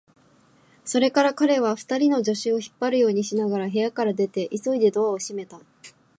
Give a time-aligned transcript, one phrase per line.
[0.83, 5.61] それから彼は、二人の助手を引っ張るようにしながら部屋から出て、急いでドアを閉めた。